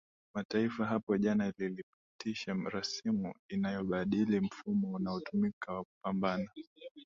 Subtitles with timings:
[0.35, 6.49] Mataifa hapo jana lilipitisha rasimu inayobadili mfumo unaotumika wa kupambana